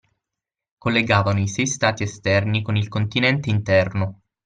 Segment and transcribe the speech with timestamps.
[0.79, 4.21] Collegavano i sei stati esterni con il continente interno.